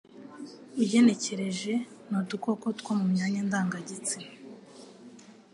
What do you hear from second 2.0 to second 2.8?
nudukoko